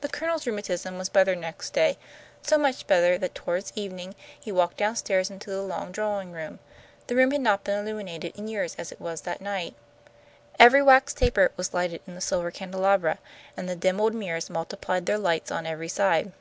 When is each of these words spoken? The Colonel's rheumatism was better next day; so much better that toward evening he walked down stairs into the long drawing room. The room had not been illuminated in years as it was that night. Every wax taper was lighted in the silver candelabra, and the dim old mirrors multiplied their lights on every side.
The 0.00 0.08
Colonel's 0.08 0.46
rheumatism 0.46 0.96
was 0.96 1.10
better 1.10 1.36
next 1.36 1.74
day; 1.74 1.98
so 2.40 2.56
much 2.56 2.86
better 2.86 3.18
that 3.18 3.34
toward 3.34 3.70
evening 3.74 4.14
he 4.40 4.50
walked 4.50 4.78
down 4.78 4.96
stairs 4.96 5.28
into 5.28 5.50
the 5.50 5.60
long 5.60 5.92
drawing 5.92 6.32
room. 6.32 6.60
The 7.08 7.14
room 7.14 7.32
had 7.32 7.42
not 7.42 7.62
been 7.62 7.78
illuminated 7.78 8.34
in 8.38 8.48
years 8.48 8.74
as 8.76 8.90
it 8.90 8.98
was 9.02 9.20
that 9.20 9.42
night. 9.42 9.74
Every 10.58 10.82
wax 10.82 11.12
taper 11.12 11.52
was 11.58 11.74
lighted 11.74 12.00
in 12.06 12.14
the 12.14 12.22
silver 12.22 12.50
candelabra, 12.50 13.18
and 13.54 13.68
the 13.68 13.76
dim 13.76 14.00
old 14.00 14.14
mirrors 14.14 14.48
multiplied 14.48 15.04
their 15.04 15.18
lights 15.18 15.50
on 15.50 15.66
every 15.66 15.88
side. 15.90 16.32